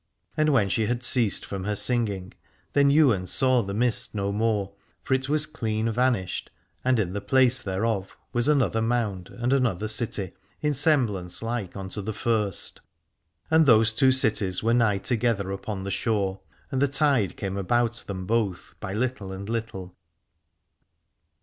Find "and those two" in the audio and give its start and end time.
13.51-14.11